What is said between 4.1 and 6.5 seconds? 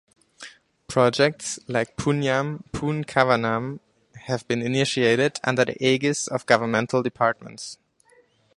has been initiated under the aegis of